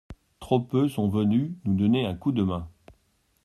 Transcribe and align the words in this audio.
Trop 0.39 0.59
peu 0.59 0.89
sont 0.89 1.09
venus 1.09 1.51
nous 1.63 1.75
donner 1.75 2.07
un 2.07 2.15
coup 2.15 2.31
de 2.31 2.41
main. 2.41 2.67